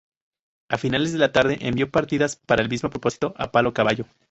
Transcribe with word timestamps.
A 0.67 0.79
finales 0.79 1.13
de 1.13 1.19
la 1.19 1.31
tarde, 1.31 1.59
envió 1.61 1.91
partidas 1.91 2.35
para 2.35 2.63
el 2.63 2.69
mismo 2.69 2.89
propósito 2.89 3.35
a 3.37 3.51
Palo 3.51 3.71
Caballo. 3.75 4.05